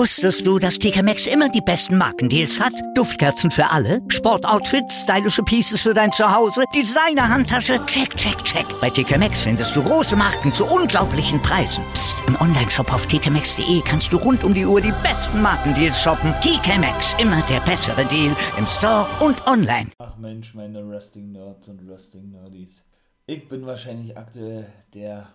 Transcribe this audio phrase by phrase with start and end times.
[0.00, 2.72] Wusstest du, dass TK Maxx immer die besten Markendeals hat?
[2.94, 8.64] Duftkerzen für alle, Sportoutfits, stylische Pieces für dein Zuhause, Designer-Handtasche, check, check, check.
[8.80, 11.84] Bei TK Maxx findest du große Marken zu unglaublichen Preisen.
[11.92, 12.16] Psst.
[12.26, 16.32] im Onlineshop auf tkmaxx.de kannst du rund um die Uhr die besten Markendeals shoppen.
[16.40, 19.90] TK Maxx, immer der bessere Deal im Store und online.
[19.98, 22.84] Ach Mensch, meine Wrestling-Nerds und Wrestling-Nerdies.
[23.26, 25.28] Ich bin wahrscheinlich aktuell der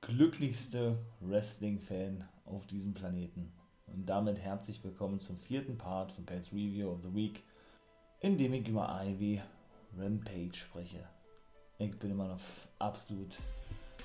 [0.00, 3.52] glücklichste Wrestling-Fan auf diesem Planeten.
[3.86, 7.42] Und damit herzlich willkommen zum vierten Part von Guys Review of the Week,
[8.20, 9.40] in dem ich über Ivy
[9.96, 11.08] Rampage spreche.
[11.78, 12.40] Ich bin immer noch
[12.78, 13.34] absolut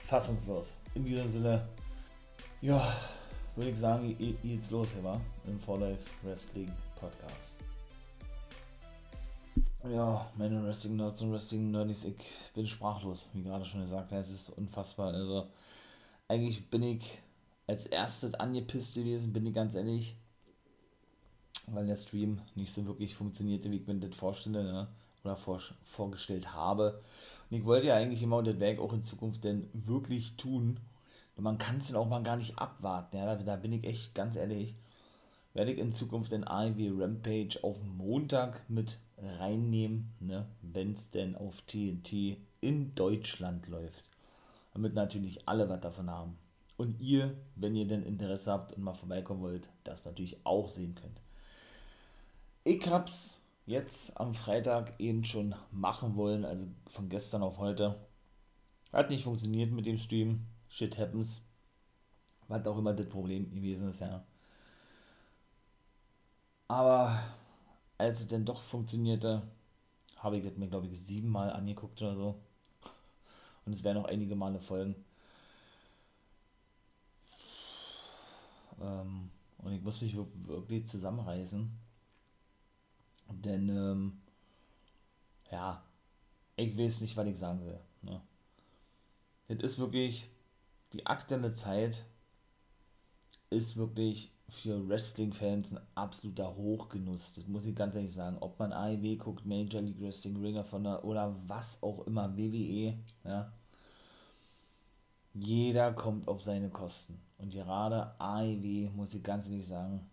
[0.05, 0.73] fassungslos.
[0.95, 1.67] In diesem Sinne,
[2.61, 2.81] ja,
[3.55, 7.35] würde ich sagen, geht's los hier, im For Life Wrestling Podcast.
[9.89, 12.16] Ja, meine Wrestling Nerds und Wrestling Nerds, ich
[12.53, 15.13] bin sprachlos, wie gerade schon gesagt, es ist unfassbar.
[15.13, 15.47] Also,
[16.27, 17.19] eigentlich bin ich
[17.70, 20.18] als erstes angepisst gewesen, bin ich ganz ehrlich,
[21.68, 24.88] weil der Stream nicht so wirklich funktionierte, wie ich mir das vorstelle, ne?
[25.23, 27.00] oder vor, vorgestellt habe.
[27.50, 30.80] Und ich wollte ja eigentlich immer das Werk auch in Zukunft denn wirklich tun.
[31.36, 33.17] Und man kann es dann auch mal gar nicht abwarten.
[33.17, 34.73] Ja, da, da bin ich echt ganz ehrlich.
[35.54, 41.36] Werde ich in Zukunft den AEW Rampage auf Montag mit reinnehmen, ne, wenn es denn
[41.36, 44.06] auf TNT in Deutschland läuft.
[44.73, 46.38] Damit natürlich alle was davon haben
[46.80, 50.95] und ihr, wenn ihr denn Interesse habt und mal vorbeikommen wollt, das natürlich auch sehen
[50.95, 51.19] könnt.
[52.63, 57.99] Ich hab's jetzt am Freitag eben schon machen wollen, also von gestern auf heute.
[58.94, 60.45] Hat nicht funktioniert mit dem Stream.
[60.69, 61.41] Shit happens.
[62.47, 64.23] Was auch immer das Problem gewesen ist, ja.
[66.69, 67.21] Aber
[67.97, 69.41] als es denn doch funktionierte,
[70.16, 72.36] habe ich es mir, glaube ich, siebenmal angeguckt oder so.
[73.66, 74.95] Und es werden noch einige Male folgen.
[78.81, 81.69] Ähm, und ich muss mich wirklich zusammenreißen.
[83.31, 84.21] Denn, ähm,
[85.52, 85.83] ja,
[86.55, 87.80] ich weiß nicht, was ich sagen will.
[88.02, 88.21] Ne?
[89.48, 90.30] Das ist wirklich,
[90.93, 92.05] die aktuelle Zeit
[93.49, 97.33] ist wirklich für Wrestling-Fans ein absoluter Hochgenuss.
[97.33, 98.37] Das muss ich ganz ehrlich sagen.
[98.39, 102.98] Ob man AEW guckt, Major League Wrestling, Ringer von der oder was auch immer, WWE,
[103.23, 103.52] ja.
[105.34, 107.20] Jeder kommt auf seine Kosten.
[107.38, 110.10] Und gerade AEW, muss ich ganz ehrlich sagen,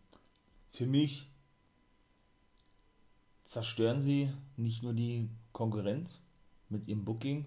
[0.71, 1.29] für mich
[3.45, 6.21] zerstören sie nicht nur die Konkurrenz
[6.69, 7.47] mit ihrem Booking,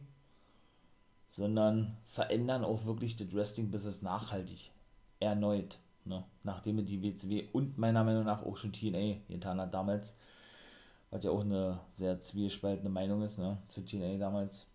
[1.30, 4.72] sondern verändern auch wirklich das Wrestling-Business nachhaltig.
[5.20, 5.78] Erneut.
[6.06, 6.24] Ne?
[6.44, 10.16] Nachdem die WCW und meiner Meinung nach auch schon TNA getan hat damals.
[11.12, 13.58] Was ja auch eine sehr zwiespaltende Meinung ist, ne?
[13.68, 14.68] Zu TNA damals.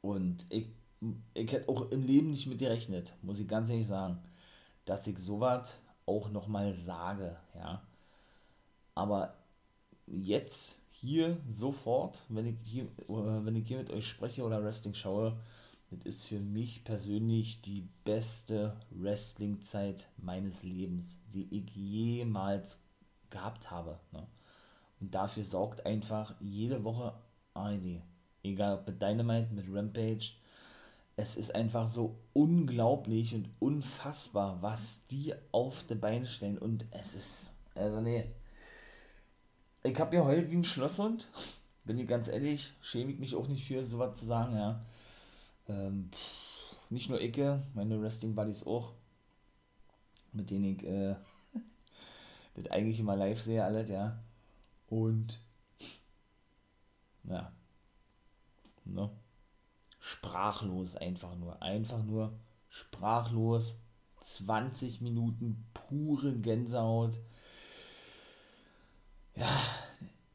[0.00, 0.68] Und ich
[1.34, 4.18] ich hätte auch im Leben nicht mit gerechnet, muss ich ganz ehrlich sagen,
[4.84, 7.82] dass ich sowas auch nochmal sage, ja.
[8.94, 9.34] Aber
[10.06, 15.36] jetzt, hier, sofort, wenn ich hier, wenn ich hier mit euch spreche oder Wrestling schaue,
[15.90, 22.80] das ist für mich persönlich die beste Wrestling-Zeit meines Lebens, die ich jemals
[23.30, 23.98] gehabt habe.
[24.12, 24.26] Ne?
[25.00, 27.14] Und dafür sorgt einfach jede Woche
[27.54, 28.02] eine.
[28.42, 30.34] Egal ob mit Dynamite, mit Rampage,
[31.22, 36.58] es ist einfach so unglaublich und unfassbar, was die auf die Beine stellen.
[36.58, 38.24] Und es ist, also nee.
[39.84, 41.28] Ich habe ja heult wie ein Schlosshund.
[41.84, 44.84] Bin ich ganz ehrlich, schäme ich mich auch nicht für, sowas zu sagen, ja.
[45.68, 46.10] Ähm,
[46.90, 48.92] nicht nur Icke, meine Wrestling Buddies auch,
[50.32, 51.14] mit denen ich äh,
[52.56, 54.18] das eigentlich immer live sehe, alles, ja.
[54.88, 55.38] Und
[57.24, 57.52] ja.
[58.84, 59.08] Ne?
[60.22, 61.60] Sprachlos einfach nur.
[61.60, 62.32] Einfach nur
[62.68, 63.76] sprachlos.
[64.20, 67.18] 20 Minuten pure Gänsehaut.
[69.34, 69.50] Ja,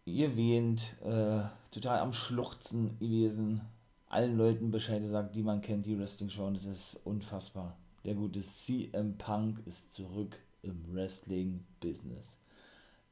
[0.03, 3.61] ihr wähnt, äh, total am Schluchzen gewesen.
[4.09, 6.55] Allen Leuten Bescheid gesagt, die man kennt, die Wrestling schauen.
[6.55, 7.77] Das ist unfassbar.
[8.03, 12.35] Der gute CM Punk ist zurück im Wrestling-Business.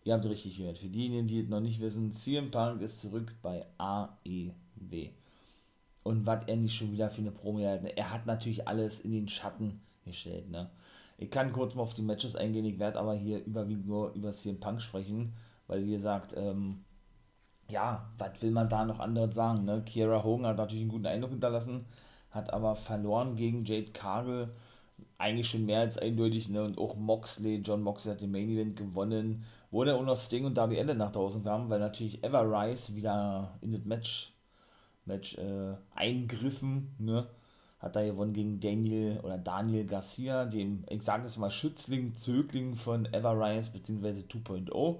[0.04, 0.78] Ihr habt richtig gehört.
[0.78, 5.12] Für diejenigen, die es noch nicht wissen, CM Punk ist zurück bei AEW
[6.06, 7.84] und was er nicht schon wieder für eine Promo hat.
[7.84, 10.52] Er hat natürlich alles in den Schatten gestellt.
[10.52, 10.70] Ne?
[11.18, 14.32] Ich kann kurz mal auf die Matches eingehen, ich werde aber hier überwiegend nur über
[14.32, 15.34] CM Punk sprechen,
[15.66, 16.86] weil wie gesagt, ähm,
[17.70, 19.66] ja, was will man da noch anderes sagen?
[19.66, 19.82] Ne?
[19.84, 21.86] Kiera Hogan hat natürlich einen guten Eindruck hinterlassen,
[22.30, 24.50] hat aber verloren gegen Jade Cargill,
[25.18, 26.64] eigentlich schon mehr als eindeutig, ne?
[26.64, 30.46] Und auch Moxley, John Moxley hat den Main Event gewonnen, wo der auch noch Sting
[30.46, 34.35] und Darby Allen nach draußen kamen, weil natürlich Ever Rice wieder in das Match
[35.06, 37.28] Match äh, eingriffen, ne?
[37.80, 42.76] hat er gewonnen gegen Daniel oder Daniel Garcia, dem, ich sage es mal, Schützling, Zögling
[42.76, 44.24] von Everrise bzw.
[44.28, 44.98] 2.0.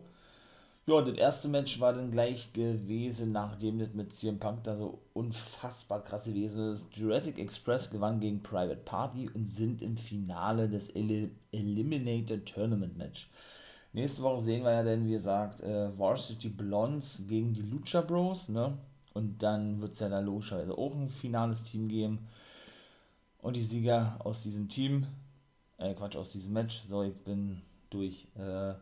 [0.88, 5.00] Ja, das erste Match war dann gleich gewesen, nachdem das mit CM Punk da so
[5.14, 6.96] unfassbar krass gewesen ist.
[6.96, 13.32] Jurassic Express gewann gegen Private Party und sind im Finale des El Eliminated Tournament Match.
[13.94, 18.50] Nächste Woche sehen wir ja dann, wie gesagt, äh, Varsity Blondes gegen die Lucha Bros,
[18.50, 18.78] ne?
[19.16, 22.28] Und dann wird es ja da logischerweise auch ein finales Team geben.
[23.40, 25.08] Und die Sieger aus diesem Team,
[25.78, 28.74] äh, Quatsch, aus diesem Match, so, ich bin durch, äh,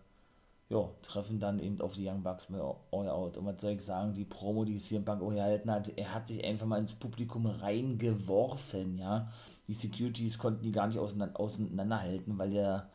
[0.70, 3.38] ja, treffen dann eben auf die Young Bucks mit All Out.
[3.38, 6.26] Und was soll ich sagen, die Promo, die CM Punk auch gehalten hat, er hat
[6.26, 9.32] sich einfach mal ins Publikum reingeworfen, ja.
[9.68, 12.90] Die Securities konnten die gar nicht auseinander, auseinanderhalten, weil er,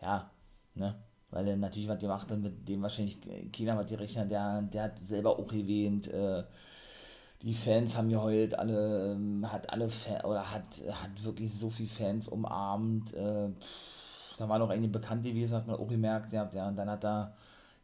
[0.00, 0.30] ja,
[0.74, 0.94] ne,
[1.30, 3.18] weil er natürlich was gemacht hat, mit dem wahrscheinlich
[3.52, 6.44] keiner was gerechnet der, der hat selber auch erwähnt, äh,
[7.42, 11.88] die Fans haben geheult, alle, ähm, hat alle, Fa oder hat, hat wirklich so viele
[11.88, 13.14] Fans umarmt.
[13.14, 13.50] Äh,
[14.36, 17.04] da war noch eine Bekannte gewesen, hat man auch gemerkt, ja, ja, und dann hat
[17.04, 17.34] er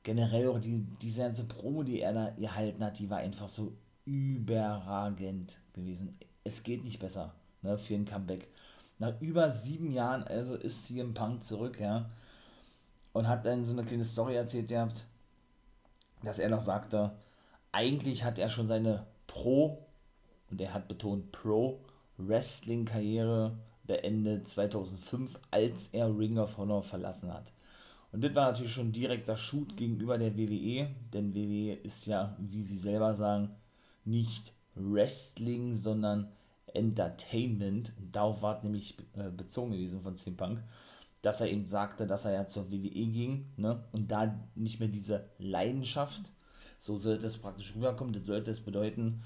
[0.02, 3.72] generell auch die, diese ganze Promo, die er da gehalten hat, die war einfach so
[4.04, 6.16] überragend gewesen.
[6.44, 8.48] Es geht nicht besser, ne, für ein Comeback.
[8.98, 12.10] Nach über sieben Jahren, also ist CM Punk zurück, ja,
[13.12, 15.06] und hat dann so eine kleine Story erzählt gehabt,
[16.22, 17.12] dass er noch sagte,
[17.72, 19.84] eigentlich hat er schon seine Pro,
[20.48, 21.81] und er hat betont Pro,
[22.19, 27.52] Wrestling-Karriere beendet 2005, als er Ring of Honor verlassen hat.
[28.12, 32.62] Und das war natürlich schon direkter Shoot gegenüber der WWE, denn WWE ist ja, wie
[32.62, 33.50] sie selber sagen,
[34.04, 36.28] nicht Wrestling, sondern
[36.72, 37.92] Entertainment.
[37.98, 40.62] Und darauf war nämlich äh, bezogen gewesen von CM Punk,
[41.22, 43.82] dass er eben sagte, dass er ja zur WWE ging ne?
[43.90, 46.31] und da nicht mehr diese Leidenschaft
[46.84, 48.12] so sollte es praktisch rüberkommen.
[48.12, 49.22] Das sollte es bedeuten,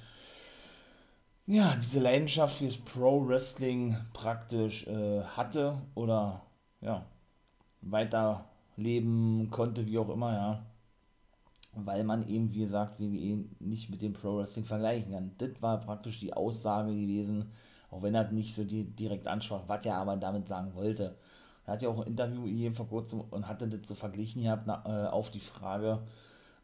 [1.46, 6.42] ja, diese Leidenschaft fürs Pro-Wrestling praktisch äh, hatte oder
[6.80, 7.04] ja,
[7.80, 10.66] weiterleben konnte, wie auch immer, ja.
[11.72, 15.32] Weil man eben, wie gesagt, WWE nicht mit dem Pro-Wrestling vergleichen kann.
[15.38, 17.50] Das war praktisch die Aussage gewesen,
[17.90, 21.16] auch wenn er nicht so die, direkt ansprach, was er aber damit sagen wollte.
[21.66, 24.64] Er hat ja auch ein Interview gegeben vor kurzem und hatte das so verglichen gehabt
[24.66, 26.02] na, äh, auf die Frage,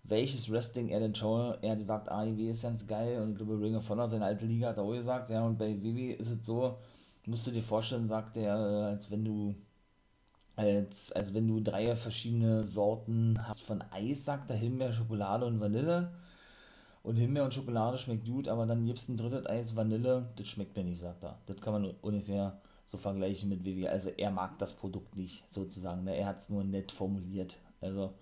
[0.05, 1.59] welches Wrestling er denn schaue.
[1.63, 4.45] Er hat gesagt, AEW ist ganz geil und ich glaube Ring of Honor, seine alte
[4.47, 6.77] Liga, hat er auch gesagt, ja, und bei WWE ist es so,
[7.27, 9.55] musst du dir vorstellen, sagt er, äh, als wenn du
[10.57, 15.61] als, als wenn du drei verschiedene Sorten hast von Eis, sagt er Himbeer, Schokolade und
[15.61, 16.13] Vanille.
[17.03, 20.77] Und Himbeer und Schokolade schmeckt gut, aber dann gibst ein drittes Eis Vanille, das schmeckt
[20.77, 21.39] mir nicht, sagt er.
[21.47, 23.91] Das kann man ungefähr so vergleichen mit WWE.
[23.91, 26.05] Also er mag das Produkt nicht, sozusagen.
[26.05, 26.17] Ne?
[26.17, 27.59] Er hat es nur nett formuliert.
[27.81, 28.15] Also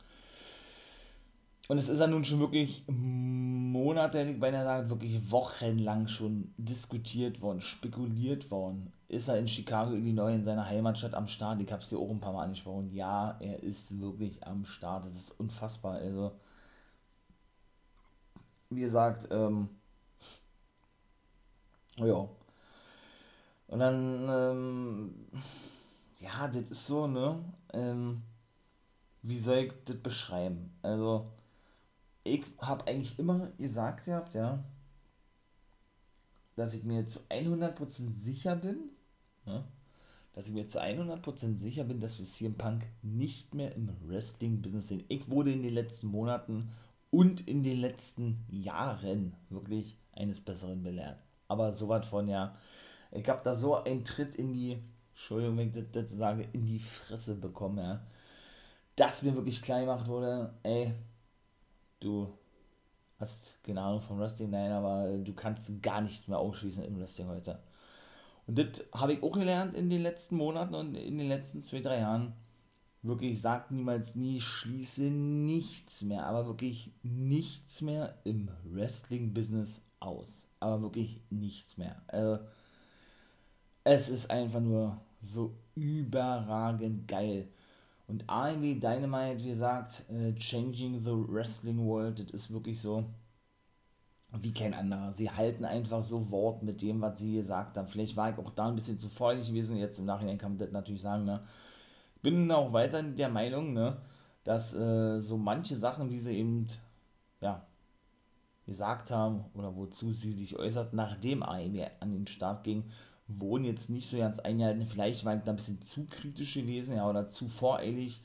[1.72, 7.40] und es ist ja nun schon wirklich Monate, ich beinahe sagen, wirklich wochenlang schon diskutiert
[7.40, 8.92] worden, spekuliert worden.
[9.08, 11.62] Ist er in Chicago, Illinois, in seiner Heimatstadt am Start?
[11.62, 12.92] Ich habe es dir auch ein paar Mal angesprochen.
[12.92, 15.06] Ja, er ist wirklich am Start.
[15.06, 15.94] Das ist unfassbar.
[15.94, 16.32] Also,
[18.69, 19.70] wie gesagt, ähm,
[21.96, 22.28] ja.
[23.69, 25.14] Und dann, ähm,
[26.20, 27.42] ja, das ist so, ne?
[27.72, 28.20] Ähm,
[29.22, 30.76] wie soll ich das beschreiben?
[30.82, 31.32] Also,
[32.24, 34.64] ich habe eigentlich immer gesagt gehabt, ja,
[36.56, 38.90] dass ich mir zu 100% sicher bin,
[39.46, 39.64] ja,
[40.34, 44.88] dass ich mir zu 100% sicher bin, dass wir CM Punk nicht mehr im Wrestling-Business
[44.88, 45.05] sehen.
[45.08, 46.70] Ich wurde in den letzten Monaten
[47.10, 51.19] und in den letzten Jahren wirklich eines Besseren belehrt.
[51.48, 52.55] Aber so was von, ja,
[53.10, 56.79] ich habe da so einen Tritt in die, Entschuldigung, wenn ich das sage, in die
[56.79, 58.06] Fresse bekommen, ja,
[58.96, 60.94] dass mir wirklich klar gemacht wurde, ey,
[62.02, 62.32] du
[63.18, 67.28] hast keine Ahnung vom Wrestling, nein, aber du kannst gar nichts mehr ausschließen im Wrestling
[67.28, 67.60] heute.
[68.46, 71.80] Und das habe ich auch gelernt in den letzten Monaten und in den letzten zwei,
[71.80, 72.34] drei Jahren.
[73.04, 80.46] Wirklich, sagt niemals nie, schließe nichts mehr, aber wirklich nichts mehr im Wrestling-Business aus.
[80.60, 82.00] Aber wirklich nichts mehr.
[82.06, 82.38] Also,
[83.84, 87.48] es ist einfach nur so überragend geil.
[88.12, 93.06] Und AEW Dynamite, wie gesagt, äh, Changing the Wrestling World, das ist wirklich so
[94.34, 95.14] wie kein anderer.
[95.14, 97.88] Sie halten einfach so Wort mit dem, was sie gesagt haben.
[97.88, 99.78] Vielleicht war ich auch da ein bisschen zu freudig gewesen.
[99.78, 101.24] Jetzt im Nachhinein kann man das natürlich sagen.
[101.24, 101.40] Ne?
[102.20, 103.96] Bin auch weiter der Meinung, ne,
[104.44, 106.66] dass äh, so manche Sachen, die sie eben
[107.40, 107.66] ja,
[108.66, 112.84] gesagt haben oder wozu sie sich äußert, nachdem AEW an den Start ging,
[113.29, 114.86] wurden jetzt nicht so ganz eingehalten.
[114.86, 118.20] Vielleicht war ich da ein bisschen zu kritisch gewesen, ja, oder zu voreilig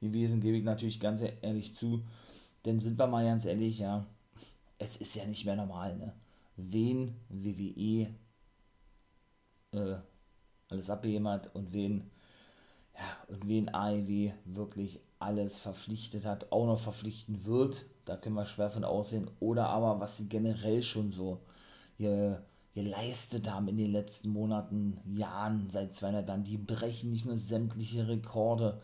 [0.00, 2.02] gewesen, gebe ich natürlich ganz ehrlich zu.
[2.64, 4.06] Denn sind wir mal ganz ehrlich, ja,
[4.78, 6.12] es ist ja nicht mehr normal, ne?
[6.56, 8.08] Wen WWE
[9.72, 9.96] äh,
[10.68, 12.10] alles hat und wen,
[12.94, 17.86] ja, und wen AEW wirklich alles verpflichtet hat, auch noch verpflichten wird.
[18.04, 19.30] Da können wir schwer von aussehen.
[19.38, 21.40] Oder aber, was sie generell schon so
[21.96, 22.42] hier
[22.74, 26.44] geleistet haben in den letzten Monaten, Jahren, seit 200 Jahren.
[26.44, 28.80] Die brechen nicht nur sämtliche Rekorde,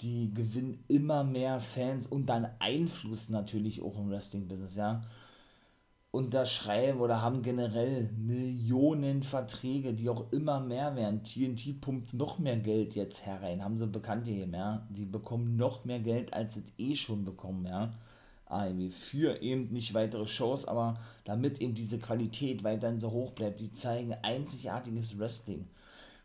[0.00, 5.02] die gewinnen immer mehr Fans und dann Einfluss natürlich auch im Wrestling-Business, ja.
[6.10, 11.22] Unterschreiben oder haben generell Millionen Verträge, die auch immer mehr werden.
[11.22, 14.86] TNT pumpt noch mehr Geld jetzt herein, haben sie bekannt gegeben, ja.
[14.90, 17.92] Die bekommen noch mehr Geld, als sie eh schon bekommen, ja.
[18.50, 23.60] AEW für eben nicht weitere Shows, aber damit eben diese Qualität weiterhin so hoch bleibt.
[23.60, 25.66] Die zeigen einzigartiges Wrestling.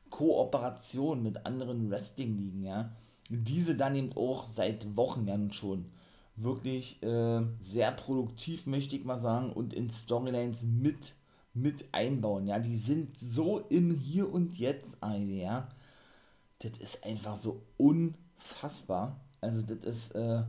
[0.10, 2.92] Kooperation mit anderen Wrestling-Ligen, ja.
[3.30, 5.86] Diese dann eben auch seit Wochen ja schon
[6.36, 11.14] wirklich äh, sehr produktiv, möchte ich mal sagen, und in Storylines mit,
[11.54, 12.60] mit einbauen, ja.
[12.60, 15.68] Die sind so im Hier und Jetzt, ja.
[16.60, 19.20] Das ist einfach so unfassbar.
[19.42, 20.44] Also das ist, äh,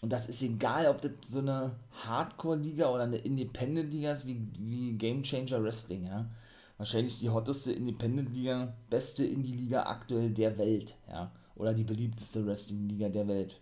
[0.00, 1.72] und das ist egal, ob das so eine
[2.06, 6.26] Hardcore-Liga oder eine Independent-Liga ist, wie, wie Game Changer Wrestling, ja.
[6.78, 11.30] Wahrscheinlich die hotteste Independent-Liga, beste Indie-Liga aktuell der Welt, ja.
[11.54, 13.60] Oder die beliebteste Wrestling-Liga der Welt.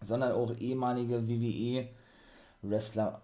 [0.00, 3.20] Sondern auch ehemalige WWE-Wrestler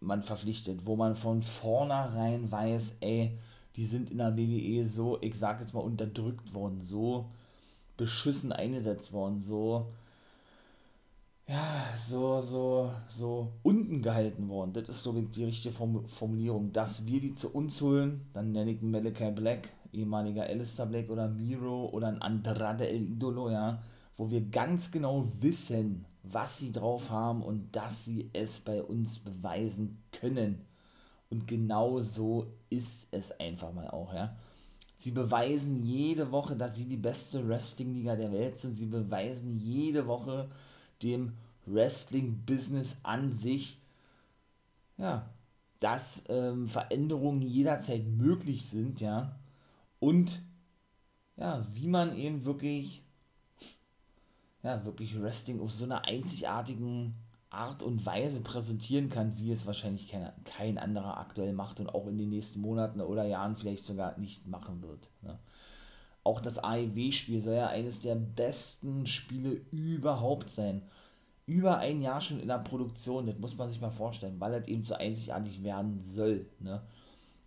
[0.00, 3.38] man verpflichtet, wo man von vornherein weiß, ey,
[3.76, 7.30] die sind in der WWE so, ich sag jetzt mal, unterdrückt worden, so
[7.96, 9.92] beschissen eingesetzt worden, so
[11.48, 14.72] ja, so, so, so unten gehalten worden.
[14.72, 16.72] Das ist, glaube ich, die richtige Formulierung.
[16.72, 21.28] Dass wir die zu uns holen, dann nenne ich Malachi Black, ehemaliger Alistair Black oder
[21.28, 23.80] Miro oder ein Andrade El Idolo, ja,
[24.16, 29.20] wo wir ganz genau wissen, was sie drauf haben und dass sie es bei uns
[29.20, 30.66] beweisen können.
[31.30, 34.36] Und genau so ist es einfach mal auch, ja.
[34.96, 38.74] Sie beweisen jede Woche, dass sie die beste Wrestling-Liga der Welt sind.
[38.74, 40.48] Sie beweisen jede Woche,
[41.02, 41.36] dem
[41.66, 43.80] Wrestling-Business an sich,
[44.98, 45.28] ja,
[45.80, 49.36] dass ähm, Veränderungen jederzeit möglich sind, ja,
[49.98, 50.42] und
[51.36, 53.02] ja, wie man eben wirklich,
[54.62, 57.14] ja, wirklich Wrestling auf so einer einzigartigen
[57.50, 62.06] Art und Weise präsentieren kann, wie es wahrscheinlich kein, kein anderer aktuell macht und auch
[62.06, 65.08] in den nächsten Monaten oder Jahren vielleicht sogar nicht machen wird.
[65.22, 65.38] Ne?
[66.26, 70.82] Auch das AEW-Spiel soll ja eines der besten Spiele überhaupt sein.
[71.46, 74.66] Über ein Jahr schon in der Produktion, das muss man sich mal vorstellen, weil das
[74.66, 76.46] eben so einzigartig werden soll.
[76.58, 76.82] Ne?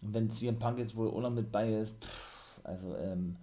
[0.02, 3.36] Und wenn CM Punk jetzt wohl auch noch mit bei ist, pff, also ähm,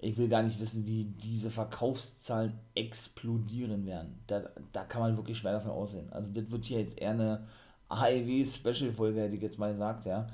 [0.00, 4.18] ich will gar nicht wissen, wie diese Verkaufszahlen explodieren werden.
[4.26, 6.12] Da, da kann man wirklich schwer davon aussehen.
[6.12, 7.46] Also das wird hier jetzt eher eine
[7.88, 10.26] AEW-Special-Folge, hätte ich jetzt mal gesagt, ja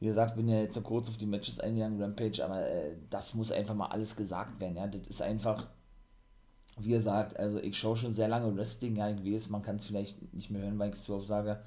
[0.00, 3.34] wie gesagt, bin ja jetzt so kurz auf die Matches eingegangen, Rampage, aber äh, das
[3.34, 4.86] muss einfach mal alles gesagt werden, ja.
[4.86, 5.66] Das ist einfach,
[6.78, 9.84] wie gesagt, also ich schaue schon sehr lange Wrestling, ja, ich weiß, man kann es
[9.84, 11.60] vielleicht nicht mehr hören, weil ich es zu oft sage,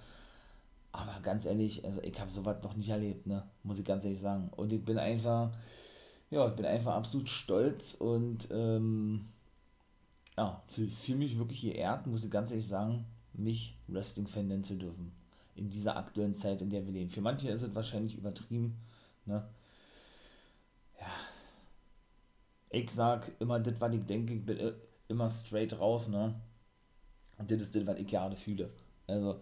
[0.91, 4.19] aber ganz ehrlich, also ich habe sowas noch nicht erlebt, ne, muss ich ganz ehrlich
[4.19, 4.49] sagen.
[4.55, 5.51] Und ich bin einfach,
[6.31, 9.25] ja, ich bin einfach absolut stolz und, ähm,
[10.37, 14.75] ja, fühle fühl mich wirklich geehrt, muss ich ganz ehrlich sagen, mich Wrestling-Fan nennen zu
[14.75, 15.22] dürfen
[15.55, 17.09] in dieser aktuellen Zeit, in der wir leben.
[17.09, 18.77] Für manche ist es wahrscheinlich übertrieben.
[19.25, 19.47] Ne?
[20.99, 21.07] Ja.
[22.69, 24.73] Ich sag immer das, was ich denke, ich bin äh,
[25.07, 26.33] immer straight raus, ne?
[27.37, 28.69] Und das ist das, was ich gerade fühle.
[29.07, 29.41] Also,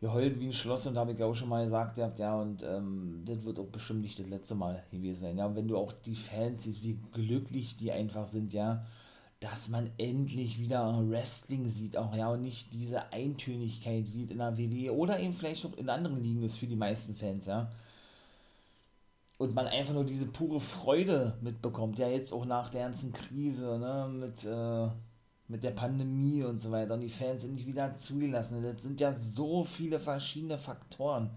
[0.00, 3.22] wir heulen wie ein Schloss und habe ich auch schon mal gesagt, ja, und ähm,
[3.26, 5.38] das wird auch bestimmt nicht das letzte Mal gewesen sein.
[5.38, 8.86] Ja, wenn du auch die Fans siehst, wie glücklich die einfach sind, ja,
[9.40, 14.56] dass man endlich wieder Wrestling sieht, auch ja, und nicht diese Eintönigkeit wie in der
[14.58, 17.70] WWE oder eben vielleicht auch in anderen Ligen ist für die meisten Fans, ja.
[19.38, 23.78] Und man einfach nur diese pure Freude mitbekommt, ja, jetzt auch nach der ganzen Krise,
[23.78, 24.88] ne, mit, äh,
[25.48, 26.92] mit der Pandemie und so weiter.
[26.94, 28.62] Und die Fans sind nicht wieder zugelassen.
[28.62, 31.30] Das sind ja so viele verschiedene Faktoren,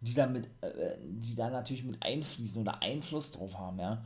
[0.00, 4.04] die da, mit, äh, die da natürlich mit einfließen oder Einfluss drauf haben, ja.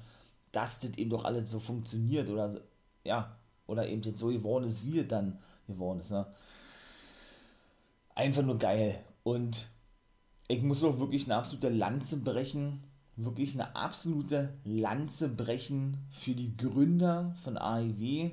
[0.53, 2.61] Dass das eben doch alles so funktioniert oder so
[3.05, 6.11] ja, oder eben jetzt so geworden ist, wie es dann geworden ist.
[6.11, 6.27] Ne?
[8.15, 8.99] Einfach nur geil.
[9.23, 9.69] Und
[10.49, 12.83] ich muss auch wirklich eine absolute Lanze brechen,
[13.17, 18.31] wirklich eine absolute Lanze brechen für die Gründer von AEW.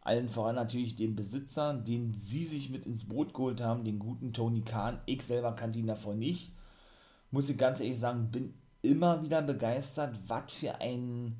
[0.00, 4.32] Allen voran natürlich den Besitzer, den sie sich mit ins Boot geholt haben, den guten
[4.32, 5.00] Tony Khan.
[5.04, 6.52] Ich selber kannte ihn davor nicht.
[7.30, 11.36] Muss ich ganz ehrlich sagen, bin immer wieder begeistert, was für ein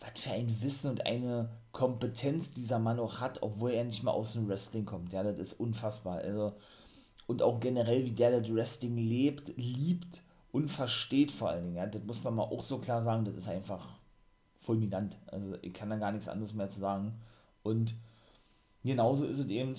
[0.00, 4.12] was für ein Wissen und eine Kompetenz dieser Mann auch hat, obwohl er nicht mal
[4.12, 5.12] aus dem Wrestling kommt.
[5.12, 6.18] Ja, das ist unfassbar.
[6.18, 6.54] Also,
[7.26, 11.76] und auch generell, wie der das Wrestling lebt, liebt und versteht vor allen Dingen.
[11.76, 13.88] Ja, das muss man mal auch so klar sagen, das ist einfach
[14.58, 15.16] fulminant.
[15.26, 17.14] Also ich kann da gar nichts anderes mehr zu sagen.
[17.62, 17.94] Und
[18.82, 19.74] genauso ist es eben,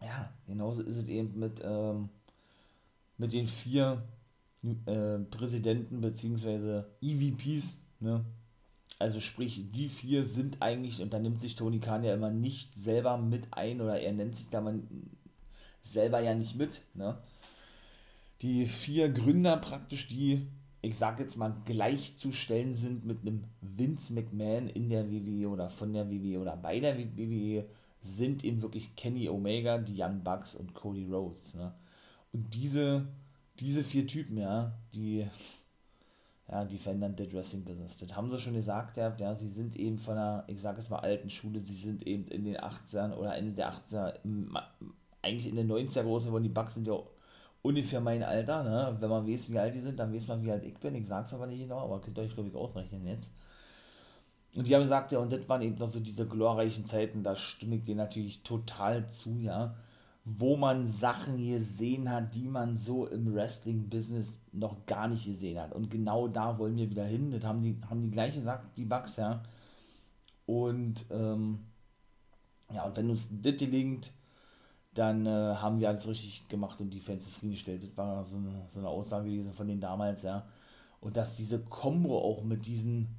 [0.00, 2.08] ja, genauso ist es eben mit, ähm,
[3.16, 4.02] mit den vier
[4.86, 6.82] äh, Präsidenten bzw.
[7.00, 8.24] EVPs, ne?
[8.98, 12.74] Also sprich, die vier sind eigentlich, und da nimmt sich Tony Khan ja immer nicht
[12.74, 14.88] selber mit ein, oder er nennt sich da man
[15.82, 17.18] selber ja nicht mit, ne?
[18.42, 20.46] Die vier Gründer praktisch, die,
[20.82, 25.92] ich sag jetzt mal, gleichzustellen sind mit einem Vince McMahon in der WWE oder von
[25.92, 27.64] der WWE oder bei der WWE,
[28.02, 31.74] sind eben wirklich Kenny Omega, die Young Bucks und Cody Rhodes, ne?
[32.32, 33.06] Und diese,
[33.60, 35.26] diese vier Typen, ja, die
[36.48, 37.98] ja, die verändern das Wrestling-Business.
[37.98, 40.90] Das haben sie schon gesagt, ja, ja, sie sind eben von einer, ich sage es
[40.90, 44.14] mal, alten Schule, sie sind eben in den 80ern oder Ende der 80er,
[45.22, 46.98] eigentlich in den 90er groß geworden, die Bugs sind ja
[47.62, 48.96] ungefähr mein Alter, ne?
[49.00, 51.08] wenn man weiß, wie alt die sind, dann weiß man, wie alt ich bin, ich
[51.08, 53.32] sag's aber nicht genau, aber könnt ihr euch, glaube ich, ausrechnen jetzt.
[54.54, 57.34] Und die haben gesagt, ja, und das waren eben noch so diese glorreichen Zeiten, da
[57.34, 59.74] stimme ich dir natürlich total zu, ja
[60.28, 65.72] wo man Sachen gesehen hat, die man so im Wrestling-Business noch gar nicht gesehen hat.
[65.72, 67.30] Und genau da wollen wir wieder hin.
[67.30, 69.44] Das haben die, haben die gleich gesagt, die Bugs, ja.
[70.44, 71.60] Und ähm,
[72.74, 74.10] ja, und wenn uns das gelingt,
[74.94, 77.84] dann äh, haben wir alles richtig gemacht und die Fans zufriedengestellt.
[77.84, 80.44] Das war so eine, so eine Aussage gewesen von denen damals, ja.
[81.00, 83.14] Und dass diese Combo auch mit diesen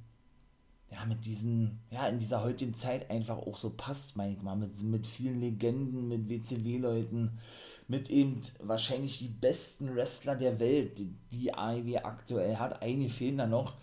[0.90, 4.56] ja, mit diesen, ja, in dieser heutigen Zeit einfach auch so passt, meine ich mal,
[4.56, 7.38] mit, mit vielen Legenden, mit WCW-Leuten,
[7.88, 12.80] mit eben wahrscheinlich die besten Wrestler der Welt, die, die AEW aktuell hat.
[12.80, 13.74] Einige fehlen da noch,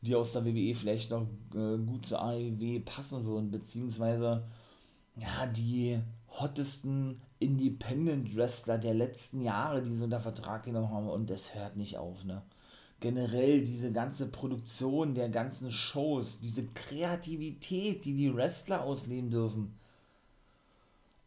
[0.00, 4.46] die aus der WWE vielleicht noch äh, gut zur AEW passen würden, beziehungsweise,
[5.16, 5.98] ja, die
[6.40, 11.98] hottesten Independent-Wrestler der letzten Jahre, die so unter Vertrag genommen haben und das hört nicht
[11.98, 12.42] auf, ne
[13.00, 19.78] generell diese ganze Produktion der ganzen Shows, diese Kreativität, die die Wrestler ausleben dürfen.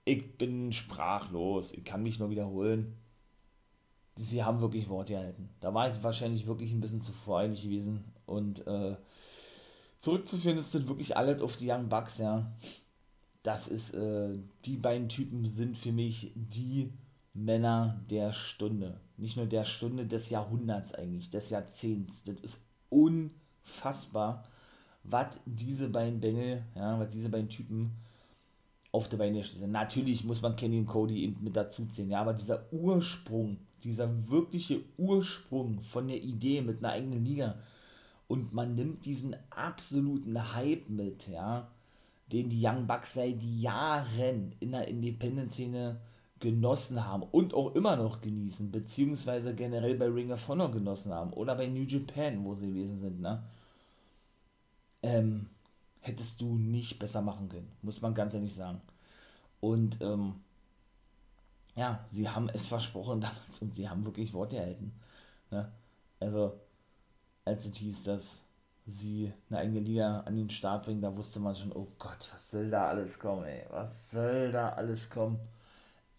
[0.05, 2.95] Ich bin sprachlos, ich kann mich nur wiederholen.
[4.15, 5.49] Sie haben wirklich Wort gehalten.
[5.59, 8.03] Da war ich wahrscheinlich wirklich ein bisschen zu voreilig gewesen.
[8.25, 8.97] Und äh,
[9.99, 12.51] zurückzuführen ist das wirklich alles auf die Young Bucks, ja.
[13.43, 16.91] Das ist, äh, die beiden Typen sind für mich die
[17.33, 18.99] Männer der Stunde.
[19.17, 22.23] Nicht nur der Stunde, des Jahrhunderts eigentlich, des Jahrzehnts.
[22.23, 24.43] Das ist unfassbar,
[25.03, 27.91] was diese beiden Bengel, ja, was diese beiden Typen
[28.91, 29.71] auf der Beine stehen.
[29.71, 34.29] Natürlich muss man Kenny und Cody eben mit dazu zählen, ja, aber dieser Ursprung, dieser
[34.29, 37.55] wirkliche Ursprung von der Idee mit einer eigenen Liga
[38.27, 41.67] und man nimmt diesen absoluten Hype mit, ja,
[42.31, 45.99] den die Young Bucks seit Jahren in der Independent-Szene
[46.39, 51.33] genossen haben und auch immer noch genießen, beziehungsweise generell bei Ring of Honor genossen haben
[51.33, 53.43] oder bei New Japan, wo sie gewesen sind, ne?
[55.01, 55.49] Ähm,
[56.01, 58.81] hättest du nicht besser machen können, muss man ganz ehrlich sagen.
[59.61, 60.35] Und ähm,
[61.75, 64.93] ja, sie haben es versprochen damals und sie haben wirklich Worte erhalten.
[65.51, 65.71] Ne?
[66.19, 66.59] Also,
[67.45, 68.41] als es hieß, dass
[68.85, 72.51] sie eine eigene Liga an den Start bringen, da wusste man schon, oh Gott, was
[72.51, 75.39] soll da alles kommen, ey, was soll da alles kommen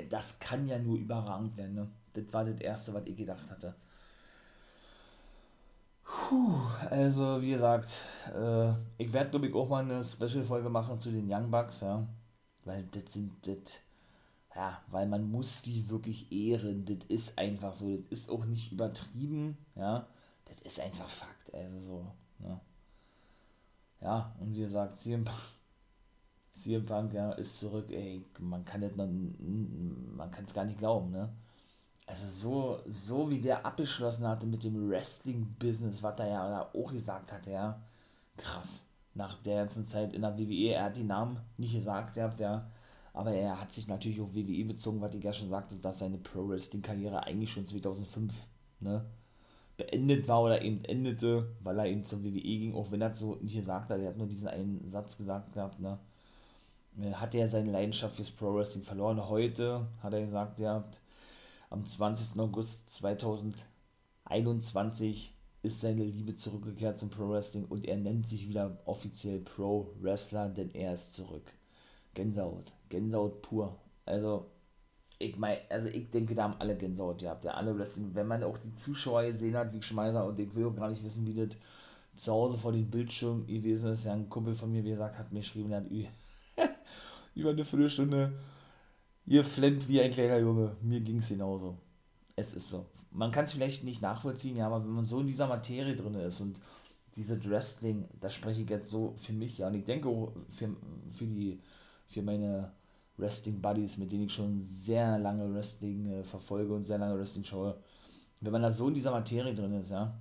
[0.02, 1.74] das kann ja nur überragend werden.
[1.74, 1.88] Ne?
[2.12, 3.74] Das war das Erste, was ich gedacht hatte.
[6.04, 6.58] Puh,
[6.90, 8.00] also wie gesagt,
[8.34, 12.06] äh, ich werde glaube ich auch mal eine Special-Folge machen zu den Young Bucks, ja.
[12.64, 13.78] Weil das sind, das,
[14.54, 16.84] ja, weil man muss die wirklich ehren.
[16.84, 17.96] Das ist einfach so.
[17.96, 20.06] Das ist auch nicht übertrieben, ja.
[20.46, 22.06] Das ist einfach Fakt, also so,
[22.38, 22.60] ne.
[24.00, 25.38] Ja, und wie gesagt, CM Punk
[26.62, 31.10] CM Punk ja, ist zurück, ey, man kann das man kann es gar nicht glauben,
[31.10, 31.28] ne?
[32.06, 37.32] Also so, so wie der abgeschlossen hatte mit dem Wrestling-Business, was er ja auch gesagt
[37.32, 37.80] hatte, ja,
[38.36, 38.86] krass.
[39.14, 42.68] Nach der ganzen Zeit in der WWE, er hat die Namen nicht gesagt, der, der,
[43.12, 46.18] aber er hat sich natürlich auf WWE bezogen, was ich ja schon sagte, dass seine
[46.18, 48.34] Pro-Wrestling-Karriere eigentlich schon 2005,
[48.80, 49.04] ne,
[49.76, 53.36] beendet war oder eben endete, weil er eben zur WWE ging, auch wenn er so
[53.36, 55.98] nicht gesagt hat, er hat nur diesen einen Satz gesagt gehabt, ne,
[57.14, 59.28] hat er seine Leidenschaft fürs Pro Wrestling verloren.
[59.28, 60.84] Heute hat er gesagt, ja,
[61.70, 62.38] am 20.
[62.40, 69.40] August 2021 ist seine Liebe zurückgekehrt zum Pro Wrestling und er nennt sich wieder offiziell
[69.40, 71.52] Pro Wrestler, denn er ist zurück.
[72.14, 73.76] Gänsehaut, Gänsehaut pur.
[74.06, 74.46] Also
[75.18, 78.14] ich meine, also ich denke, da haben alle Gänsehaut gehabt, ja, alle Wrestling.
[78.14, 81.04] Wenn man auch die Zuschauer gesehen hat, wie Schmeißer und ich will auch gar nicht
[81.04, 81.56] wissen, wie das
[82.16, 84.04] zu Hause vor dem Bildschirm gewesen ist.
[84.04, 85.90] Ja, ein Kumpel von mir, wie gesagt, hat mir geschrieben, er hat
[87.40, 88.32] über eine Viertelstunde.
[89.26, 90.76] Ihr flennt wie ein kleiner Junge.
[90.82, 91.76] Mir ging es genauso.
[92.36, 92.86] Es ist so.
[93.10, 96.14] man kann es vielleicht nicht nachvollziehen, ja, aber wenn man so in dieser Materie drin
[96.14, 96.60] ist und
[97.16, 100.74] diese Wrestling, da spreche ich jetzt so für mich, ja, und ich denke auch für,
[101.10, 101.60] für die,
[102.06, 102.72] für meine
[103.16, 107.76] Wrestling-Buddies, mit denen ich schon sehr lange Wrestling äh, verfolge und sehr lange Wrestling schaue,
[108.40, 110.18] wenn man da so in dieser Materie drin ist, ja,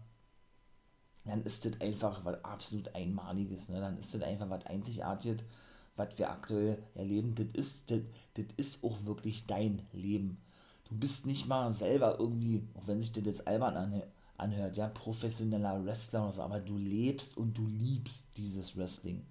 [1.25, 3.79] dann ist das einfach was absolut Einmaliges, ne?
[3.79, 5.43] dann ist das einfach was Einzigartiges,
[5.99, 7.99] was wir aktuell erleben, das ist, das,
[8.35, 10.37] das ist auch wirklich dein Leben.
[10.85, 14.01] Du bist nicht mal selber irgendwie, auch wenn sich das jetzt albern
[14.37, 19.23] anhört, ja, professioneller Wrestler oder so, aber du lebst und du liebst dieses Wrestling.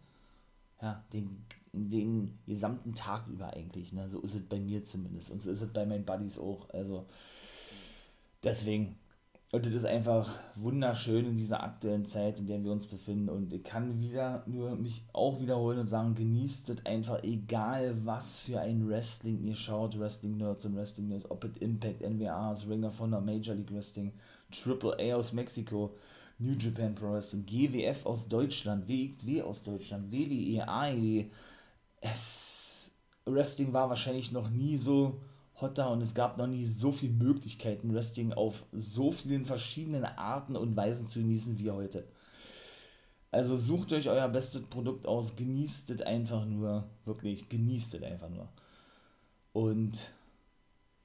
[0.80, 4.08] Ja, den, den gesamten Tag über eigentlich, ne?
[4.08, 5.30] So ist es bei mir zumindest.
[5.30, 6.68] Und so ist es bei meinen Buddies auch.
[6.70, 7.06] Also
[8.44, 8.96] deswegen,
[9.50, 13.30] und das ist einfach wunderschön in dieser aktuellen Zeit, in der wir uns befinden.
[13.30, 18.38] Und ich kann wieder nur mich auch wiederholen und sagen, genießt es einfach, egal was
[18.38, 22.84] für ein Wrestling ihr schaut, Wrestling Nerds und Wrestling Nerds, ob es Impact, NWA, Ring
[22.84, 24.12] of Honor, Major League Wrestling,
[24.50, 25.96] Triple A aus Mexiko,
[26.38, 31.24] New Japan Pro Wrestling, GWF aus Deutschland, WXW aus Deutschland, WWE, AEW.
[32.02, 32.90] Es,
[33.24, 35.18] Wrestling war wahrscheinlich noch nie so
[35.60, 40.56] hotter und es gab noch nie so viele Möglichkeiten, Wrestling auf so vielen verschiedenen Arten
[40.56, 42.06] und Weisen zu genießen wie heute.
[43.30, 48.30] Also sucht euch euer bestes Produkt aus, genießt es einfach nur, wirklich, genießt es einfach
[48.30, 48.48] nur.
[49.52, 49.98] Und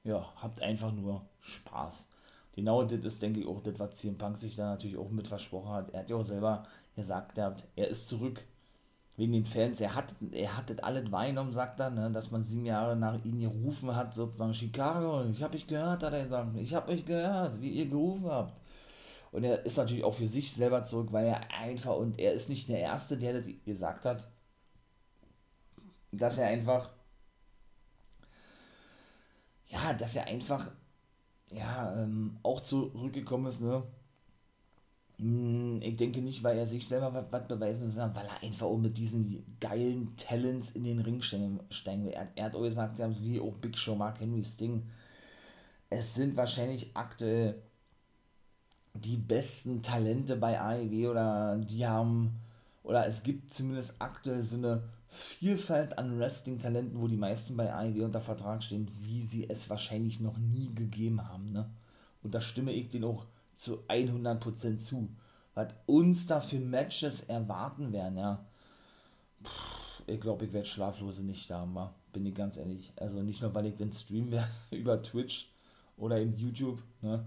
[0.03, 2.07] ja, habt einfach nur Spaß
[2.55, 5.27] genau das ist, denke ich, auch das, was CM Punk sich da natürlich auch mit
[5.27, 5.89] versprochen hat.
[5.91, 6.63] Er hat ja auch selber
[6.95, 8.45] gesagt, er ist zurück
[9.17, 9.79] wegen den Fans.
[9.81, 13.23] Er hat, er hat das alles wahrgenommen, sagt er, ne, dass man sieben Jahre nach
[13.23, 15.23] ihm gerufen hat, sozusagen Chicago.
[15.25, 16.55] Ich habe euch gehört, hat er gesagt.
[16.57, 18.59] Ich habe euch gehört, wie ihr gerufen habt.
[19.31, 22.49] Und er ist natürlich auch für sich selber zurück, weil er einfach, und er ist
[22.49, 24.27] nicht der Erste, der das gesagt hat,
[26.11, 26.89] dass er einfach,
[29.67, 30.69] ja, dass er einfach
[31.53, 33.83] ja, ähm, auch zurückgekommen ist, ne?
[35.19, 38.67] Hm, ich denke nicht, weil er sich selber was, beweisen will, sondern weil er einfach
[38.67, 41.59] auch mit diesen geilen Talents in den Ring steigen
[42.05, 42.13] will.
[42.13, 44.83] Er, er hat auch gesagt, wie auch Big Show, Mark Henry, Sting.
[45.89, 47.55] Es sind wahrscheinlich aktuell
[48.93, 52.39] die besten Talente bei AEW oder die haben,
[52.83, 58.05] oder es gibt zumindest aktuell so eine Vielfalt an Wrestling-Talenten, wo die meisten bei AEW
[58.05, 61.51] unter Vertrag stehen, wie sie es wahrscheinlich noch nie gegeben haben.
[61.51, 61.69] Ne?
[62.23, 65.09] Und da stimme ich denen auch zu 100% zu.
[65.55, 68.45] Was uns da für Matches erwarten werden, ja.
[69.43, 69.49] Puh,
[70.07, 71.77] ich glaube, ich werde schlaflose nicht da haben,
[72.11, 72.91] bin ich ganz ehrlich.
[72.95, 75.49] Also nicht nur, weil ich den Stream werde über Twitch
[75.97, 77.23] oder eben YouTube, ne?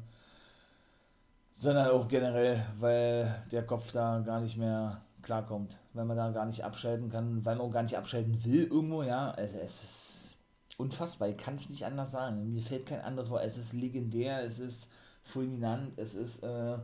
[1.56, 6.46] sondern auch generell, weil der Kopf da gar nicht mehr klarkommt, weil man da gar
[6.46, 9.30] nicht abschalten kann, weil man auch gar nicht abschalten will irgendwo, ja.
[9.30, 10.36] Also es ist
[10.76, 12.52] unfassbar, ich kann es nicht anders sagen.
[12.52, 13.44] Mir fällt kein anderes Wort.
[13.44, 14.88] Es ist legendär, es ist
[15.26, 16.78] fulminant, es ist, äh,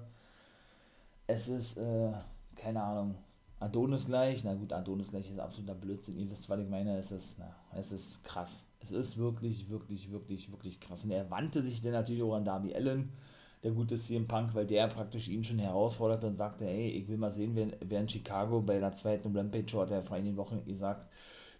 [1.26, 2.12] es ist, äh,
[2.56, 3.14] keine Ahnung,
[3.60, 4.44] Adonis gleich.
[4.44, 6.18] Na gut, Adonis gleich ist absoluter Blödsinn.
[6.18, 6.98] Ihr wisst, was ich meine.
[6.98, 8.64] Es ist, na, es ist krass.
[8.80, 11.04] Es ist wirklich, wirklich, wirklich, wirklich krass.
[11.04, 13.12] Und er wandte sich dann natürlich auch an Darby Allen
[13.62, 17.16] der gute CM Punk, weil der praktisch ihn schon herausforderte und sagte, hey, ich will
[17.16, 20.64] mal sehen, wer, wer in Chicago bei der zweiten Rampage hat er vor einigen Wochen
[20.64, 21.08] gesagt,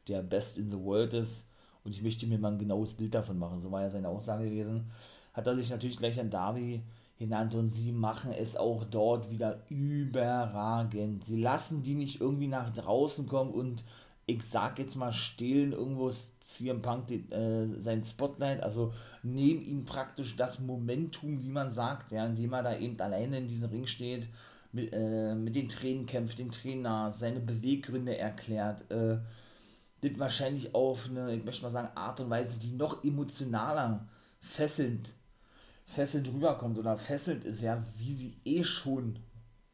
[0.09, 1.49] der Best in the World ist
[1.85, 3.61] und ich möchte mir mal ein genaues Bild davon machen.
[3.61, 4.91] So war ja seine Aussage gewesen.
[5.33, 6.83] Hat er sich natürlich gleich an Darby
[7.19, 11.25] genannt und sie machen es auch dort wieder überragend.
[11.25, 13.85] Sie lassen die nicht irgendwie nach draußen kommen und
[14.27, 18.93] ich sag jetzt mal, stehlen irgendwo CM Punk die, äh, sein Spotlight, also
[19.23, 23.49] nehmen ihm praktisch das Momentum, wie man sagt, ja, indem er da eben alleine in
[23.49, 24.29] diesem Ring steht,
[24.73, 29.19] mit, äh, mit den Tränen kämpft, den Trainer, seine Beweggründe erklärt, äh,
[30.01, 34.09] das wahrscheinlich auf eine, ich möchte mal sagen, Art und Weise, die noch emotionaler,
[34.41, 35.13] fesselnd,
[35.93, 39.19] fesselnd rüberkommt oder fesselnd ist, ja, wie sie eh schon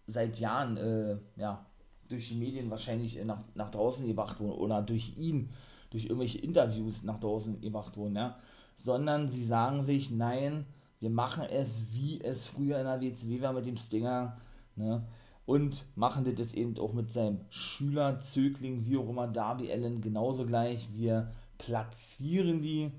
[0.07, 1.65] seit Jahren, äh, ja,
[2.09, 5.51] durch die Medien wahrscheinlich nach, nach draußen gebracht wurden oder durch ihn,
[5.91, 8.39] durch irgendwelche Interviews nach draußen gebracht wurden, ja.
[8.77, 10.67] Sondern sie sagen sich, nein,
[11.01, 14.39] wir machen es, wie es früher in der WCW war mit dem Stinger,
[14.77, 15.07] ne?
[15.47, 20.45] Und machen das eben auch mit seinem Schüler, Zögling, wie auch immer, Darby Allen genauso
[20.45, 20.89] gleich.
[20.93, 22.93] Wir platzieren die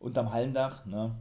[0.00, 1.14] unterm Hallendach, ne?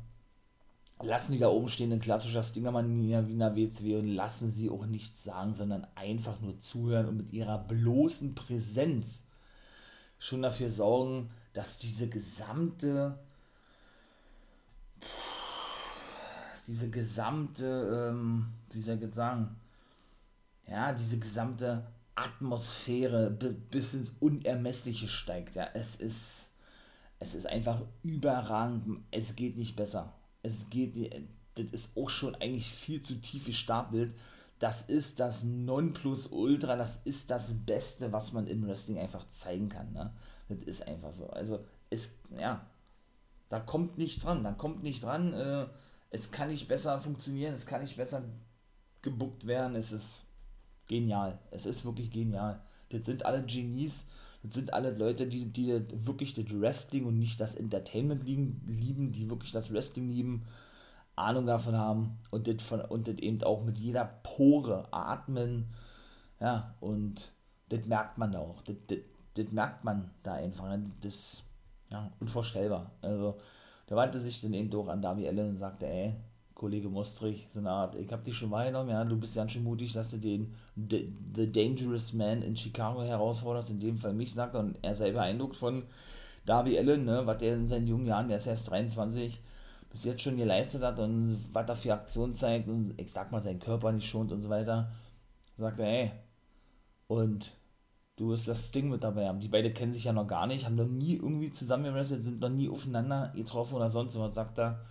[1.02, 5.24] lassen die da oben stehen, ein klassischer in der WCW und lassen sie auch nichts
[5.24, 9.28] sagen, sondern einfach nur zuhören und mit ihrer bloßen Präsenz
[10.18, 13.18] schon dafür sorgen, dass diese gesamte
[16.70, 19.56] diese gesamte, ähm, wie soll ich jetzt sagen,
[20.68, 25.56] ja, diese gesamte Atmosphäre bis ins Unermessliche steigt.
[25.56, 26.49] Ja, es ist
[27.20, 29.04] es ist einfach überragend.
[29.12, 30.14] Es geht nicht besser.
[30.42, 30.96] Es geht,
[31.56, 34.16] das ist auch schon eigentlich viel zu tief gestapelt.
[34.60, 39.94] Das ist das Nonplusultra, das ist das Beste, was man im Wrestling einfach zeigen kann.
[39.94, 40.14] Ne?
[40.50, 41.30] Das ist einfach so.
[41.30, 42.66] Also, es, ja,
[43.48, 45.34] da kommt nicht dran, da kommt nicht dran.
[45.34, 45.68] Äh,
[46.12, 48.24] es kann nicht besser funktionieren, es kann nicht besser
[49.02, 49.76] gebuckt werden.
[49.76, 50.26] Es ist
[50.88, 51.40] genial.
[51.52, 52.62] Es ist wirklich genial.
[52.90, 54.06] Das sind alle Genies.
[54.44, 59.30] Das sind alle Leute, die, die wirklich das Wrestling und nicht das Entertainment lieben, die
[59.30, 60.46] wirklich das Wrestling lieben,
[61.16, 65.68] Ahnung davon haben und das, von, und das eben auch mit jeder Pore atmen.
[66.40, 67.34] Ja, und
[67.68, 68.62] das merkt man da auch.
[68.62, 69.00] Das, das,
[69.34, 70.70] das merkt man da einfach.
[70.70, 70.90] Ne?
[71.02, 71.44] Das
[71.92, 72.92] ja, unvorstellbar.
[73.02, 73.38] Also,
[73.90, 76.16] der wandte sich dann eben doch an Darby Allen und sagte, ey,
[76.60, 79.64] Kollege Mostrich, so eine Art, ich hab dich schon wahrgenommen, ja, du bist ganz schön
[79.64, 84.34] mutig, dass du den The, The Dangerous Man in Chicago herausforderst, in dem Fall mich,
[84.34, 85.84] sagt er, und er sei beeindruckt von
[86.46, 89.40] Darby Allen, ne, was er in seinen jungen Jahren, der ist erst 23,
[89.90, 93.42] bis jetzt schon geleistet hat und was er für Aktionen zeigt und ich sag mal,
[93.42, 94.92] seinen Körper nicht schont und so weiter,
[95.58, 96.12] sagt er, ey,
[97.08, 97.54] und
[98.18, 99.40] du wirst das Ding mit dabei haben.
[99.40, 102.42] Die beiden kennen sich ja noch gar nicht, haben noch nie irgendwie zusammen gewrestelt, sind
[102.42, 104.82] noch nie aufeinander getroffen oder sonst was, sagt er.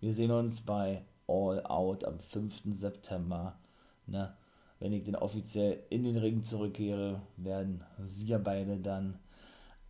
[0.00, 2.62] Wir sehen uns bei All Out am 5.
[2.72, 3.58] September.
[4.06, 4.36] Ne?
[4.78, 9.18] Wenn ich dann offiziell in den Ring zurückkehre, werden wir beide dann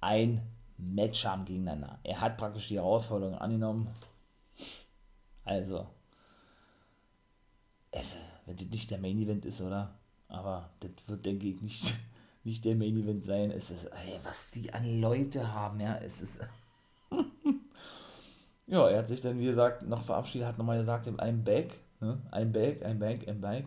[0.00, 0.42] ein
[0.76, 1.98] Match haben gegeneinander.
[2.05, 3.88] Er hat praktisch die Herausforderung angenommen.
[5.44, 5.87] Also,
[8.46, 9.94] wenn das nicht der Main Event ist, oder?
[10.28, 11.94] Aber das wird, denke ich, nicht,
[12.44, 13.50] nicht der Main Event sein.
[13.50, 16.40] Es ist, ey, was die an Leute haben, ja, es ist.
[18.72, 22.22] Ja, er hat sich dann, wie gesagt, noch verabschiedet, hat nochmal gesagt, I'm back, ne?
[22.32, 23.66] I'm back, I'm back, I'm back.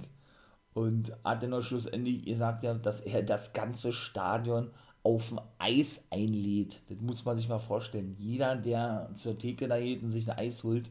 [0.73, 4.71] Und hat dann noch schlussendlich gesagt, ja, dass er das ganze Stadion
[5.03, 6.81] auf dem Eis einlädt.
[6.89, 8.15] Das muss man sich mal vorstellen.
[8.17, 10.89] Jeder, der zur Theke da geht und sich ein Eis holt,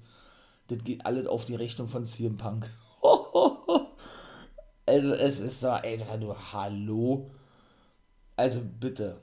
[0.68, 2.70] das geht alles auf die Rechnung von CM Punk.
[4.86, 7.32] also es ist so einfach nur Hallo.
[8.36, 9.16] Also bitte,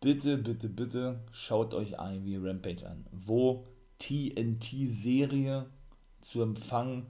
[0.00, 3.04] bitte, bitte, bitte schaut euch ein wie Rampage an.
[3.10, 3.66] Wo
[3.98, 5.66] TNT-Serie
[6.20, 7.06] zu empfangen.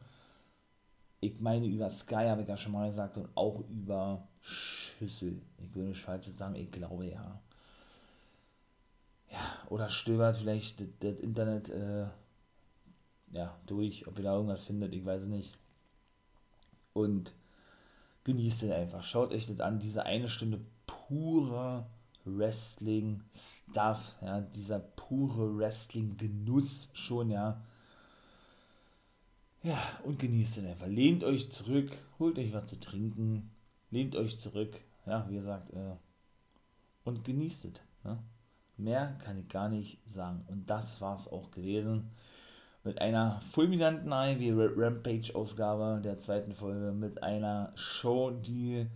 [1.21, 5.41] Ich meine über Sky, habe ich ja schon mal gesagt, und auch über Schüssel.
[5.59, 7.41] Ich will nicht falsch sagen, ich glaube ja.
[9.31, 12.07] Ja, oder stöbert vielleicht das, das Internet äh,
[13.33, 15.59] ja, durch, ob ihr da irgendwas findet, ich weiß es nicht.
[16.95, 17.33] Und
[18.25, 19.03] genießt es einfach.
[19.03, 21.87] Schaut euch das an, diese eine Stunde purer
[22.37, 27.63] Wrestling-Stuff, ja, dieser pure Wrestling-Genuss schon, ja.
[29.63, 30.87] Ja, und genießt es einfach.
[30.87, 33.51] Lehnt euch zurück, holt euch was zu trinken,
[33.91, 35.97] lehnt euch zurück, ja, wie gesagt, äh,
[37.05, 37.73] und genießt es.
[38.05, 38.19] Ne?
[38.77, 40.45] Mehr kann ich gar nicht sagen.
[40.47, 42.11] Und das war es auch gewesen.
[42.85, 48.87] Mit einer fulminanten wie Rampage-Ausgabe der zweiten Folge, mit einer Show, die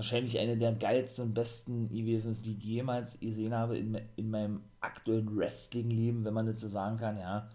[0.00, 4.62] wahrscheinlich eine der geilsten und besten gewesen die ich jemals gesehen habe in, in meinem
[4.80, 7.50] aktuellen Wrestling-Leben, wenn man das so sagen kann, ja.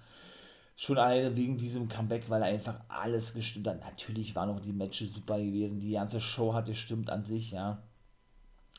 [0.76, 3.80] Schon alleine wegen diesem Comeback, weil einfach alles gestimmt hat.
[3.80, 7.82] Natürlich waren auch die Matches super gewesen, die ganze Show hat gestimmt an sich, ja.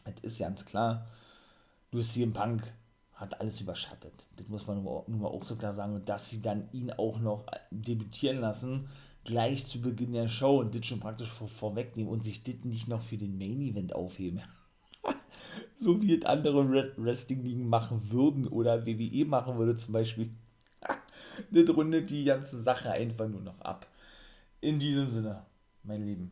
[0.05, 1.07] Das ist ganz klar.
[1.91, 2.63] Nur CM Punk
[3.15, 4.27] hat alles überschattet.
[4.37, 5.95] Das muss man nur mal auch so klar sagen.
[5.97, 8.89] Und dass sie dann ihn auch noch debütieren lassen,
[9.27, 12.89] gleich zu Beginn der Show und das schon praktisch vor, vorwegnehmen und sich das nicht
[12.89, 14.41] noch für den Main Event aufheben.
[15.79, 20.31] so wie es andere Wrestling-Ligen machen würden oder WWE machen würde zum Beispiel.
[21.51, 23.87] das rundet die ganze Sache einfach nur noch ab.
[24.61, 25.45] In diesem Sinne,
[25.83, 26.31] mein Lieben.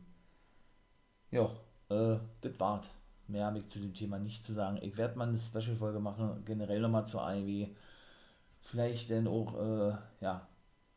[1.31, 1.49] Ja,
[1.89, 2.89] äh, das war's.
[3.27, 4.79] Mehr habe ich zu dem Thema nicht zu sagen.
[4.81, 7.67] Ich werde mal eine Special-Folge machen, generell nochmal zur AEW.
[8.61, 10.47] Vielleicht dann auch, äh, ja,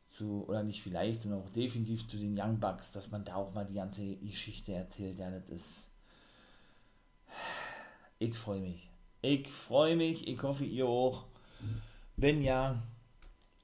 [0.09, 3.53] zu, oder nicht vielleicht, sondern auch definitiv zu den Young Bucks, dass man da auch
[3.53, 5.19] mal die ganze Geschichte erzählt.
[5.19, 5.91] Ja, das ist.
[8.19, 8.89] Ich freue mich.
[9.23, 10.27] Ich freue mich.
[10.27, 11.25] Ich hoffe, ihr auch.
[12.17, 12.83] Wenn ja,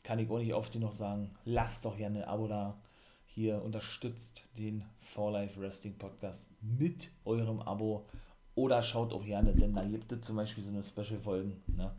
[0.02, 2.78] kann ich auch nicht oft genug sagen, lasst doch gerne ein Abo da.
[3.26, 8.06] Hier unterstützt den For Life Wrestling Podcast mit eurem Abo.
[8.54, 11.60] Oder schaut auch gerne, denn da gibt es zum Beispiel so eine Special-Folgen.
[11.66, 11.90] Ne?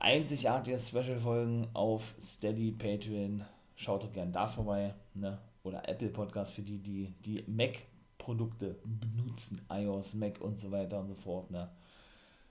[0.00, 3.44] Einzigartige Special-Folgen auf Steady, Patreon.
[3.76, 4.94] Schaut doch gerne da vorbei.
[5.14, 5.38] Ne?
[5.62, 9.60] Oder Apple Podcast für die, die die Mac-Produkte benutzen.
[9.70, 11.50] iOS, Mac und so weiter und so fort.
[11.50, 11.70] Ne?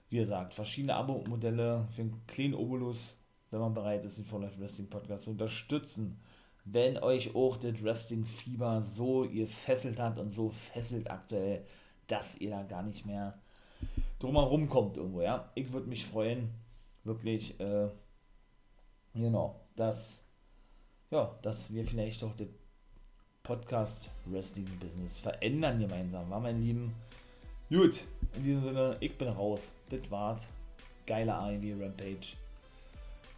[0.08, 3.16] Wie gesagt, verschiedene Abo-Modelle für einen kleinen Obolus,
[3.50, 6.20] wenn man bereit ist, den For Life Wrestling Podcast zu unterstützen.
[6.64, 11.64] Wenn euch auch das Wrestling-Fieber so ihr fesselt hat und so fesselt aktuell,
[12.06, 13.38] dass ihr da gar nicht mehr
[14.20, 15.50] drumherum kommt irgendwo, ja.
[15.54, 16.50] Ich würde mich freuen,
[17.04, 17.88] wirklich, äh,
[19.14, 20.22] genau, dass,
[21.10, 22.48] ja, dass wir vielleicht auch das
[23.42, 26.30] Podcast Wrestling Business verändern gemeinsam.
[26.30, 26.94] War mein Lieben.
[27.68, 28.04] Gut,
[28.36, 29.68] in diesem Sinne, ich bin raus.
[29.88, 30.46] Das war's.
[31.06, 32.36] Geile AEW Rampage.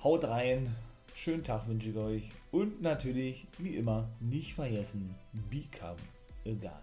[0.02, 0.74] Haut rein.
[1.14, 2.30] Schönen Tag wünsche ich euch.
[2.50, 5.14] Und natürlich, wie immer, nicht vergessen,
[5.50, 5.96] become
[6.44, 6.82] egal.